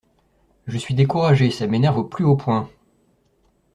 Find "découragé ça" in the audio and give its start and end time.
0.95-1.67